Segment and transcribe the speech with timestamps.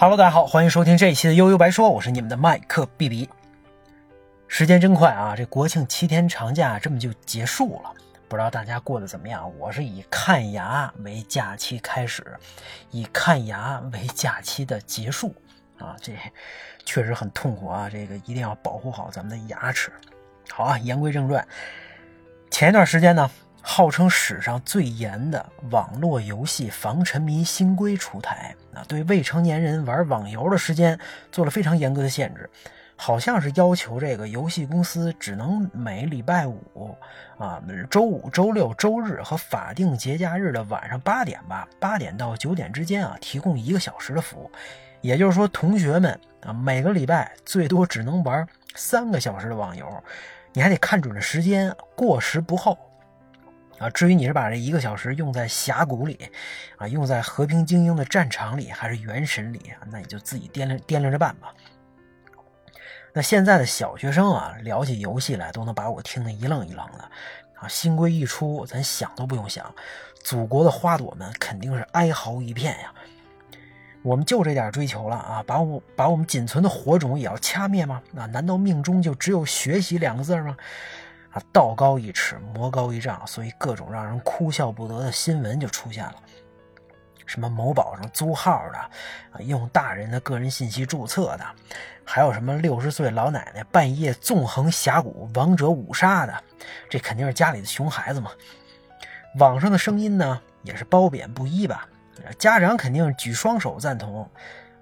[0.00, 3.28] Hello，大家好，欢迎收听这一期的悠悠白说，我是你们的麦克 B B。
[4.48, 7.92] 时间真快啊，这国庆七天长假这么就结束了，
[8.26, 9.52] 不知道大家过得怎么样？
[9.58, 12.24] 我是以看牙为假期开始，
[12.90, 15.34] 以看牙为假期的结束
[15.78, 16.14] 啊，这
[16.86, 19.92] 确实很痛苦啊，这个一定要保护好咱们的牙齿。
[20.48, 21.46] 好啊，言归正传，
[22.50, 23.30] 前一段时间呢。
[23.62, 30.98] 号称史上最严的网络游戏防沉迷新规出台啊，对未成年人玩网游的时间
[31.32, 32.48] 做了非常严格的限制，
[32.96, 36.96] 好像是要求这个游戏公司只能每礼拜五
[37.38, 44.50] 啊、周五、周六、周日和法定节假日的晚上八点吧，八点到九点之间啊，提供一个小时的服务。
[45.00, 49.86] 也就是说，同学们啊，每个礼拜最多只能玩三个小时的网游，
[50.52, 52.78] 你还得看准了时间，过时不候。
[53.80, 56.30] 啊，至于你是把这一个小时用在峡谷里，
[56.76, 61.54] 啊，用在和平精英的战场里，还是原神里啊，那你就自己掂量掂量着办吧。
[63.14, 67.10] 那现在的小学生啊，聊起游戏来都能把我听得一愣一愣的。
[67.54, 69.74] 啊，新规一出，咱想都不用想，
[70.22, 72.94] 祖国的花朵们肯定是哀嚎一片呀。
[74.02, 78.02] 我们就这点追求了啊，把我把我们仅存的火种也要掐灭吗？
[78.14, 80.54] 啊，难道命中就只有学习两个字吗？
[81.32, 86.14] 啊，道高一尺，魔高一丈，所以各种让人哭笑不得的新闻就出现了。
[87.24, 91.46] 什么某宝上租号的，用大人的个人信息注册的，
[92.04, 96.34] 还有什么六十岁老奶奶半夜纵横峡谷王者五杀的，
[96.88, 98.32] 这肯定是家里的熊孩子嘛。
[99.38, 101.86] 网上的声音呢，也是褒贬不一吧。
[102.36, 104.28] 家长肯定举双手赞同，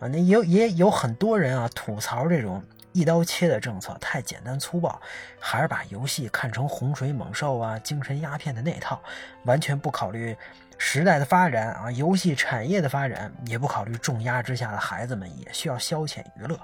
[0.01, 2.63] 啊，那也有也有很多人啊吐槽这种。
[2.93, 5.01] 一刀切的政策太简单粗暴，
[5.39, 9.01] 还是把游戏看成洪水猛兽啊、精神鸦片的那套，
[9.45, 10.37] 完全不考虑
[10.79, 16.59] 时代的发展啊、游戏产业的发展，也不考虑重压之下的孩子们也需要消遣娱乐，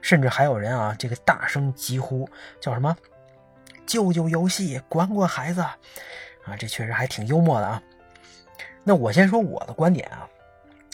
[0.00, 2.28] 甚至还有人啊，这个大声疾呼
[2.60, 2.96] 叫什么
[3.86, 5.60] “救救游戏，管管孩子”，
[6.46, 7.82] 啊，这确实还挺幽默的啊。
[8.84, 10.28] 那我先说我的观点啊，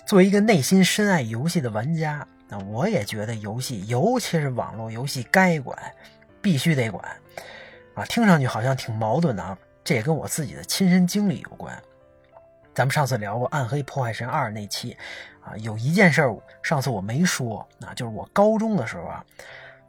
[0.07, 2.27] 作为一个内心深爱游戏的玩家。
[2.49, 5.77] 那我也觉得游戏，尤其是网络游戏，该管，
[6.43, 7.05] 必须得管，
[7.95, 9.57] 啊，听上去好像挺矛盾的啊。
[9.83, 11.77] 这也跟我自己的亲身经历有关。
[12.75, 14.97] 咱们上次聊过《暗黑破坏神二》那期，
[15.43, 19.25] 啊，有一件事儿，上次我没说，那就是我高中的时候啊，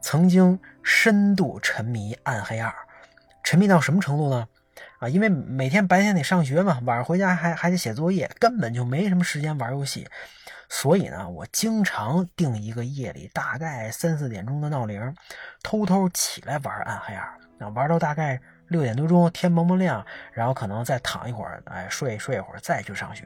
[0.00, 2.70] 曾经深度沉迷《暗黑二》，
[3.42, 4.46] 沉迷到什么程度呢？
[4.98, 10.06] 啊，因为每天白天得上学嘛，晚上回家还还得写作业，根本就没什么时间玩游戏。
[10.68, 15.14] 所以呢，我经常定一个夜里大概三四点钟的闹铃，
[15.62, 17.22] 偷偷起来玩暗黑二，
[17.60, 23.24] 啊，玩到大概六点多钟，天蒙蒙亮，然后可能再躺一会儿，哎，睡睡一会儿，再去上学。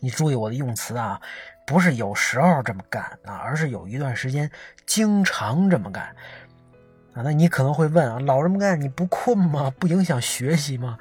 [0.00, 1.20] 你注意我的用词啊，
[1.66, 4.50] 不是有时候这么干啊，而是有一段时间
[4.86, 6.14] 经常这么干。
[7.14, 9.72] 啊，那你可能会问啊，老这么干你不困吗？
[9.78, 10.98] 不影响学习吗？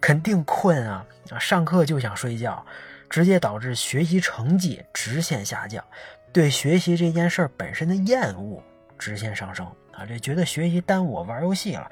[0.00, 2.64] 肯定困啊，啊，上课就想睡觉。
[3.10, 5.82] 直接导致学习成绩直线下降，
[6.30, 8.62] 对学习这件事本身的厌恶
[8.98, 10.04] 直线上升啊！
[10.06, 11.90] 这觉得学习耽误我玩游戏了，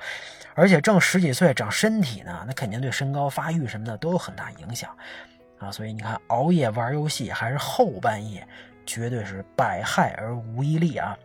[0.55, 4.95] 而且正十几岁长身体呢，那肯定对身高发育什么的都有很大影响
[5.59, 5.73] 啊！
[5.73, 8.47] 所以你看，熬夜玩游戏还是后半夜，
[8.85, 11.17] 绝对是百害而无一利啊！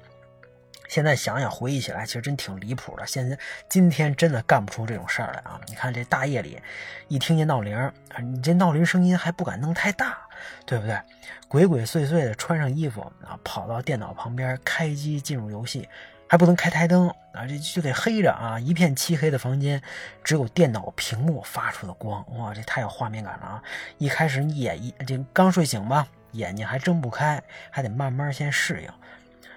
[0.91, 3.07] 现在想想回忆起来，其实真挺离谱的。
[3.07, 5.57] 现在今天真的干不出这种事儿来啊！
[5.65, 6.61] 你看这大夜里，
[7.07, 10.17] 一听见闹铃，你这闹铃声音还不敢弄太大，
[10.65, 10.99] 对不对？
[11.47, 15.87] 鬼鬼祟祟的穿上衣服啊，跑到电脑旁边开机进入游戏，
[16.27, 18.59] 还不能开台灯啊，这就得黑着啊！
[18.59, 19.81] 一片漆黑的房间，
[20.25, 23.63] 只有电脑屏幕发出的光，哇，这太有画面感了啊！
[23.97, 28.89] 一开始你眼一这刚睡醒吧，眼睛还睁不开，还得慢慢先适应。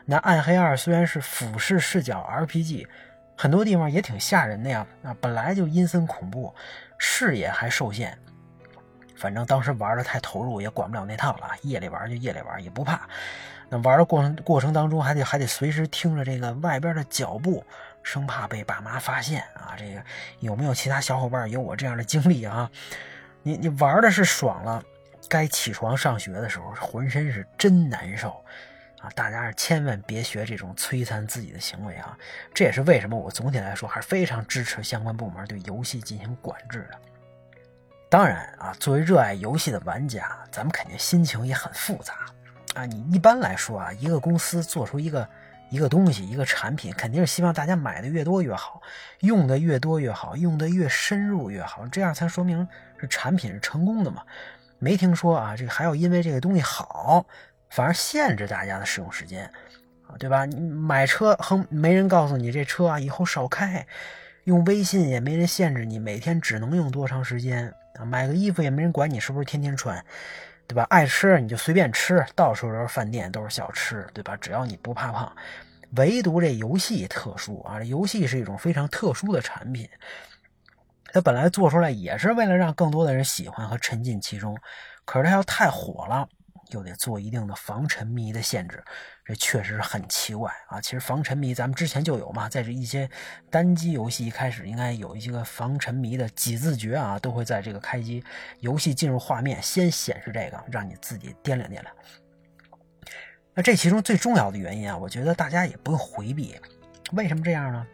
[0.06, 2.86] 那《暗黑二》虽然是俯视视角 RPG，
[3.36, 4.86] 很多地方也挺吓人的呀。
[5.02, 6.54] 啊，本来就阴森恐怖，
[6.98, 8.16] 视野还受限。
[9.16, 11.48] 反正当时玩的太投入，也管不了那套了。
[11.62, 13.08] 夜里玩就夜里玩，也不怕。
[13.70, 17.64] 那玩的过程过程当中，还得还得随时听着这个外边的脚步，
[18.02, 19.74] 生怕被爸妈发现啊。
[19.78, 20.04] 这个
[20.40, 22.70] 有没有其他小伙伴有我这样的经历啊？
[23.42, 24.82] 你你玩的是爽了，
[25.30, 28.44] 该起床上学的时候，浑身是真难受。
[29.04, 32.16] 啊，大家是千万别学这种摧残自己的行为啊！
[32.54, 36.98] 这也是为什么我总体来说还是非常支持相关部门对游戏进行管制的。
[38.08, 42.14] 当然啊，作为热爱游戏的玩家，咱们肯定心情也很复杂
[42.74, 42.86] 啊。
[42.86, 45.28] 你一般来说啊，一个公司做出一个
[45.68, 48.80] 一个东西、一个产品，肯定是希望大家买的越多越好，
[49.20, 52.66] 用的越多越好，用的越深入越好，这样才说明
[52.98, 54.22] 是产品是成功的嘛。
[54.78, 57.26] 没听说啊，这个还要因为这个东西好。
[57.74, 59.50] 反而限制大家的使用时间
[60.06, 60.46] 啊，对吧？
[60.46, 63.84] 买车哼，没人告诉你这车啊以后少开；
[64.44, 68.04] 用微信也没人限制你每天只能用多长时间啊。
[68.04, 70.00] 买个衣服也没人管你是不是天天穿，
[70.68, 70.86] 对吧？
[70.88, 74.36] 爱吃你就随便吃，到处都是饭店，都是小吃，对吧？
[74.36, 75.34] 只要你不怕胖。
[75.96, 79.88] 唯独这游戏特殊啊，这游戏是一种非常特殊的产品。
[81.12, 84.56] 它本来做出来也是为了让更多的人喜欢和沉浸其中，
[85.04, 86.28] 可是它要太火了，
[86.70, 88.82] 又得做一定的防沉迷的限制，
[89.24, 90.80] 这确实很奇怪啊。
[90.80, 93.08] 其实防沉迷咱们之前就有嘛，在这一些
[93.50, 98.22] 单机游戏一开始应该有一些个防沉迷的几字诀啊，都会在这个开机
[98.60, 101.86] 游戏进入画面先显示这个，让你自己掂量掂量。
[103.54, 106.60] 那这其中最重要的原因啊，我觉得大家也不用回避。
[107.12, 107.86] 为什么这样呢？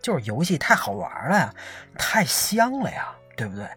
[0.00, 1.54] 就是游戏太好玩了呀，
[1.98, 3.68] 太香了呀，对不对？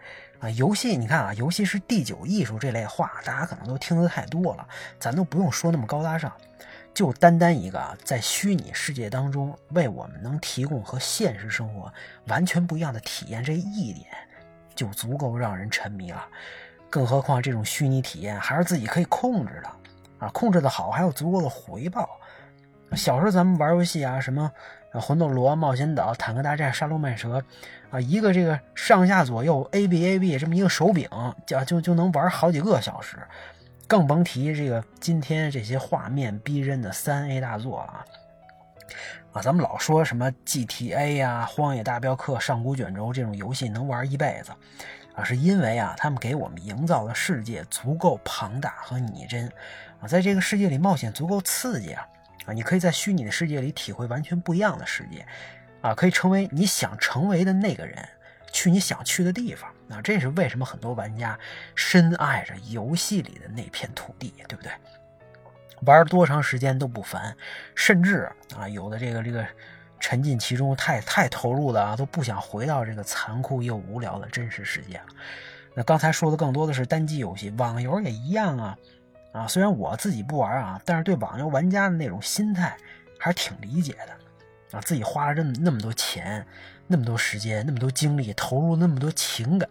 [0.42, 4.68] 啊，游戏你看啊，游戏是第九艺术这类话，大家可能都听得太多了，
[5.00, 6.34] 咱都不用说那么高大上，
[6.96, 11.94] 就单单一个啊在虚拟世界当中为我们能提供和现实生活
[12.26, 14.08] 完全不一样的体验这一点，
[14.74, 16.28] 就足够让人沉迷了。
[16.90, 19.70] 更何况这种虚拟体验还是自己可以控制的。
[20.18, 22.10] 啊，控制的好，还有足够的回报。
[22.96, 24.52] 小时候咱们玩游戏啊，什么
[25.00, 27.42] 魂斗罗、冒险岛、坦克大战、沙罗曼蛇，
[27.90, 31.08] 啊，一个这个上下左右 A B A B 这么一个手柄，
[31.46, 33.18] 就就就能玩好几个小时，
[33.88, 38.06] 更甭提这个今天这些画面逼真的三 A 大作了啊！
[39.34, 44.52] 啊，咱们老说什么 G T A 呀、荒野大镖客、上古卷轴这种游戏能玩一辈子，
[45.16, 49.50] 啊，是因为啊，他们给我们营造的世界足够庞大和拟真。
[50.02, 52.06] 啊，在这个世界里冒险足够刺激啊！
[52.46, 55.26] 啊，你可以在虚拟的世界里体会完全不一样的世界，
[55.82, 58.08] 啊，可以成为你想成为的那个人，
[58.52, 59.70] 去你想去的地方。
[59.90, 61.38] 啊，这是为什么很多玩家
[61.76, 64.72] 深爱着游戏里的那片土地，对不对？
[65.82, 67.36] 玩多长时间都不烦，
[67.76, 69.46] 甚至啊，有的这个这个
[70.00, 75.06] 沉浸其中太太投入的啊，都不想回到这个残酷又无聊的真实世界了。
[75.74, 78.78] 那刚才说的更多的是单机游戏，网游也一样啊。
[79.32, 82.76] 啊，虽然我自己不玩啊，但是对网游玩家的那种心态
[83.18, 84.78] 还是挺理解的。
[84.78, 86.46] 啊，自己花了这么那么多钱、
[86.88, 89.70] 那么多时间、那么多精力，投入那么多情感，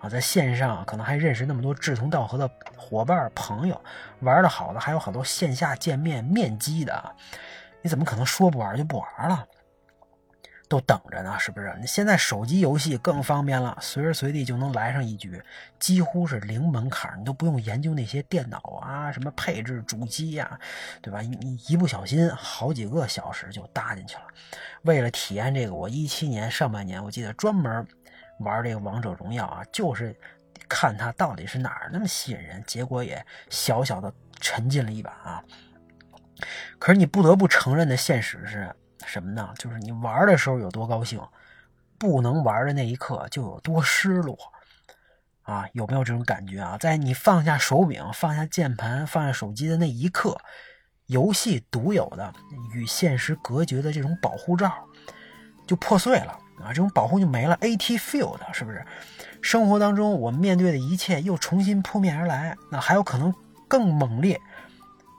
[0.00, 3.80] 啊，在线上可能还认识那么多志同道合的伙伴朋友，
[4.20, 7.14] 玩的好的还有好多线下见面面基的，
[7.80, 9.46] 你怎么可能说不玩就不玩了？
[10.66, 11.72] 都等着呢，是不是？
[11.86, 15.40] 现在手机游戏更方便了，随时随地就能来上一局，
[15.78, 20.58] 几乎是零门槛，你都不用研究那些电脑啊、什么配置、主机呀，
[21.02, 21.20] 对吧？
[21.20, 24.22] 你一不小心，好几个小时就搭进去了。
[24.82, 27.86] 为了体验这个，我一七年上半年，我记得专门
[28.40, 30.16] 玩这个王者荣耀啊，就是
[30.66, 35.44] 看它到底是哪儿那么吸引人，结果也小小的沉浸了一把啊。
[36.78, 38.74] 可是你不得不承认的现实是。
[39.06, 39.52] 什么呢？
[39.58, 41.20] 就是你玩的时候有多高兴，
[41.98, 44.36] 不能玩的那一刻就有多失落，
[45.42, 46.76] 啊，有没有这种感觉啊？
[46.78, 50.38] 在你放下手柄、放下键盘、放下手机的那一刻，
[51.06, 52.32] 游戏独有的
[52.72, 54.72] 与现实隔绝的这种保护罩
[55.66, 57.56] 就破碎了啊，这种保护就没了。
[57.58, 58.84] AT field 是不是？
[59.42, 63.34] 生活当中我们面对的一切又重新扑面而来，那还有可能
[63.68, 64.40] 更猛烈。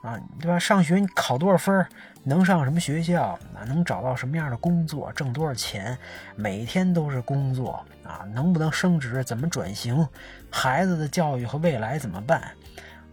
[0.02, 0.58] 啊，对吧？
[0.58, 1.84] 上学你考多少分
[2.28, 3.38] 能上什么学校？
[3.54, 5.12] 啊，能找到什么样的工作？
[5.12, 5.96] 挣多少钱？
[6.34, 8.26] 每天都是工作啊！
[8.34, 9.22] 能不能升职？
[9.22, 10.04] 怎么转型？
[10.50, 12.50] 孩子的教育和未来怎么办？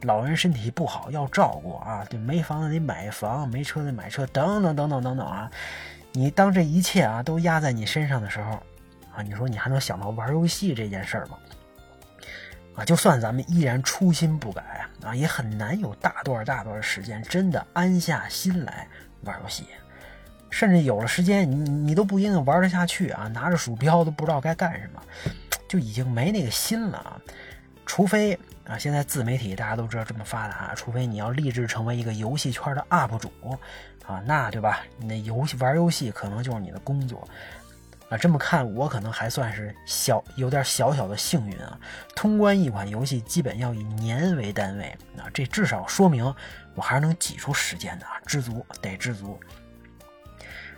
[0.01, 2.03] 老人身体不好要照顾啊！
[2.09, 5.47] 对，没房子得买房，没车得买车，等等等等等等啊！
[6.11, 8.53] 你当这一切啊都压在你身上的时候，
[9.15, 11.37] 啊，你说你还能想到玩游戏这件事儿吗？
[12.77, 14.63] 啊，就算咱们依然初心不改
[15.03, 18.87] 啊，也很难有大段大段的时间真的安下心来
[19.23, 19.65] 玩游戏。
[20.49, 25.01] 甚至有了时间，你你都不一定玩得下去啊，拿着鼠标都不知道该干什么，
[25.67, 27.19] 就已经没那个心了啊。
[27.85, 33.31] 除非啊，现在自媒体大家都知道这么发达，除非你要立志成为一个游戏圈的 UP 主
[34.05, 34.83] 啊，那对吧？
[34.97, 37.27] 你那游戏玩游戏可能就是你的工作。
[38.13, 41.75] 啊，这么看我可能还算是小有点小小的幸运啊！
[42.15, 46.23] 通关一款游戏基本要以年为单位啊，这至少说明
[46.75, 49.39] 我还是能挤出时间的啊，知足得知足。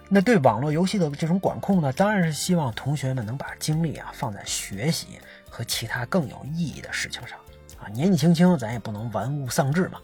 [0.08, 7.38] 那对网络游戏的这种管控呢，当然是希望同学们能把精力啊放在学习和其他更有意义的事情上
[7.82, 7.90] 啊。
[7.90, 10.00] 年纪轻轻，咱也不能玩物丧志嘛。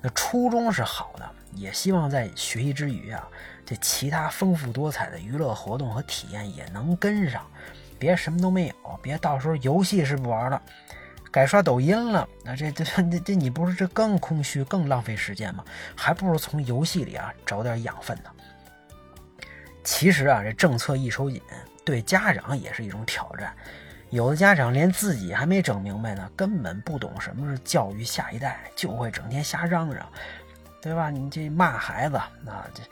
[0.00, 3.28] 那初衷是好的，也希望在学习之余啊。
[3.70, 7.46] 这其他丰富多彩的娱乐活动和体验也能跟上，
[8.00, 10.60] 别什么都没有，别到时候游戏是不玩了，
[11.30, 15.64] 改刷抖音了，那这这这这你不是这更空虚、更浪费时间吗？
[15.94, 18.30] 还不如从游戏里啊找点养分呢。
[19.84, 21.40] 其实啊，这政策一收紧，
[21.84, 23.54] 对家长也是一种挑战。
[24.08, 30.04] 有的家长连自己还没整明白呢，根本不懂什么是教育下一代，就会整天瞎嚷嚷，
[30.82, 31.08] 对吧？
[31.08, 32.82] 你这骂孩子，啊这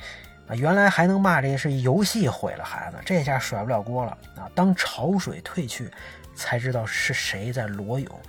[0.49, 4.50] 啊原来还能骂这是游戏毁了孩子，这下甩不了锅了啊！
[4.55, 5.90] 当潮水退去，
[6.35, 8.21] 才知道是谁在裸泳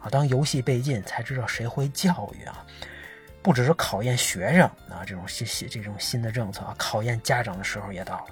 [0.00, 0.10] 啊！
[0.10, 2.66] 当游戏被禁，才知道谁会教育啊！
[3.40, 8.24] 不只是考验学生啊，这种新新这种新的政策，考验家长的时候也到了。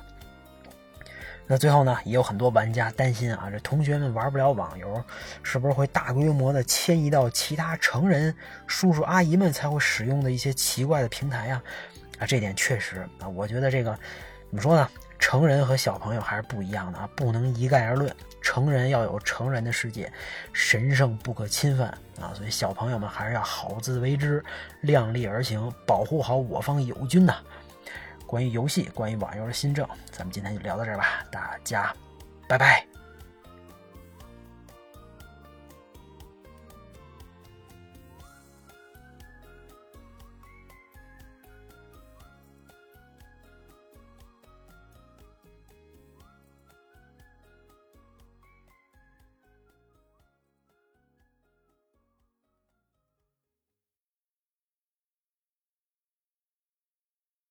[1.46, 5.00] 那最后呢，也有很多玩家担心啊，这同学们玩不了网游，
[5.44, 8.34] 是不是会大规模的迁移到其他成人
[8.66, 11.54] 叔叔阿姨们才会使用的一些奇怪的平台呀？
[11.54, 11.62] 啊，
[12.18, 13.92] 啊这点确实啊，我觉得这个
[14.50, 14.88] 怎么说呢？
[15.18, 18.14] 成人和小朋友还是不一样的啊，不能一概而论。
[18.42, 20.12] 成人要有成人的世界，
[20.52, 21.88] 神圣不可侵犯
[22.20, 24.44] 啊，所以小朋友们还是要好自为之，
[24.82, 27.38] 量力而行，保护好我方友军呐。
[28.24, 31.92] 关于游戏，关于网游的新政，咱们今天就聊到这儿吧，大家
[32.46, 32.85] 拜拜。